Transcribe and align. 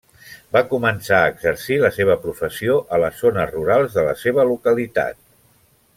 Va 0.55 0.61
començar 0.69 1.17
a 1.17 1.27
exercir 1.33 1.77
la 1.83 1.91
seva 1.99 2.17
professió 2.25 2.79
a 2.97 3.01
les 3.05 3.21
zones 3.27 3.53
rurals 3.59 3.99
de 3.99 4.07
la 4.11 4.17
seva 4.23 4.51
localitat. 4.53 5.21